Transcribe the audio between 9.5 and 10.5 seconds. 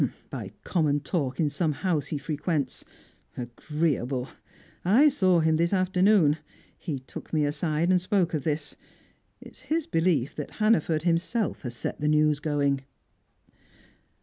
is his belief